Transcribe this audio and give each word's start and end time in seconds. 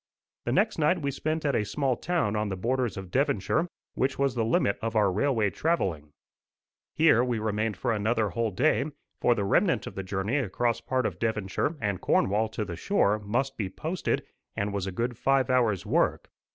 The 0.45 0.51
next 0.51 0.79
night 0.79 0.99
we 1.03 1.11
spent 1.11 1.45
at 1.45 1.55
a 1.55 1.63
small 1.63 1.95
town 1.95 2.35
on 2.35 2.49
the 2.49 2.55
borders 2.57 2.97
of 2.97 3.11
Devonshire, 3.11 3.67
which 3.93 4.17
was 4.17 4.33
the 4.33 4.43
limit 4.43 4.79
of 4.81 4.95
our 4.95 5.11
railway 5.11 5.51
travelling. 5.51 6.11
Here 6.95 7.23
we 7.23 7.37
remained 7.37 7.77
for 7.77 7.91
another 7.93 8.29
whole 8.29 8.49
day, 8.49 8.85
for 9.19 9.35
the 9.35 9.43
remnant 9.43 9.85
of 9.85 9.93
the 9.93 10.01
journey 10.01 10.37
across 10.37 10.81
part 10.81 11.05
of 11.05 11.19
Devonshire 11.19 11.75
and 11.79 12.01
Cornwall 12.01 12.49
to 12.49 12.65
the 12.65 12.75
shore 12.75 13.19
must 13.19 13.57
be 13.57 13.69
posted, 13.69 14.25
and 14.55 14.73
was 14.73 14.87
a 14.87 14.91
good 14.91 15.19
five 15.19 15.51
hours' 15.51 15.85
work. 15.85 16.31